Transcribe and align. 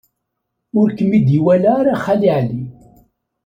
Ur 0.79 0.87
kem-id-iwala 0.97 1.69
ara 1.79 1.95
Xali 2.03 2.29
Ɛli. 2.37 2.61